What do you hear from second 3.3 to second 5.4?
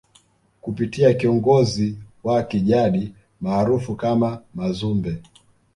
maarufu kama Mazumbe